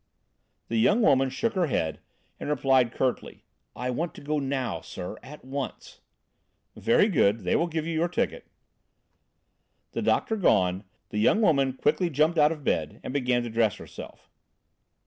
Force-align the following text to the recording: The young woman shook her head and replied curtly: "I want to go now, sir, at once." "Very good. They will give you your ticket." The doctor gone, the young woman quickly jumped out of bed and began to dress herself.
The 0.67 0.77
young 0.79 1.03
woman 1.03 1.29
shook 1.29 1.53
her 1.53 1.67
head 1.67 1.99
and 2.39 2.49
replied 2.49 2.91
curtly: 2.91 3.43
"I 3.75 3.91
want 3.91 4.15
to 4.15 4.21
go 4.21 4.39
now, 4.39 4.81
sir, 4.81 5.15
at 5.21 5.45
once." 5.45 5.99
"Very 6.75 7.07
good. 7.07 7.41
They 7.41 7.55
will 7.55 7.67
give 7.67 7.85
you 7.85 7.93
your 7.93 8.09
ticket." 8.09 8.47
The 9.91 10.01
doctor 10.01 10.37
gone, 10.37 10.85
the 11.09 11.19
young 11.19 11.39
woman 11.39 11.73
quickly 11.73 12.09
jumped 12.09 12.39
out 12.39 12.51
of 12.51 12.63
bed 12.63 12.99
and 13.03 13.13
began 13.13 13.43
to 13.43 13.51
dress 13.51 13.75
herself. 13.75 14.27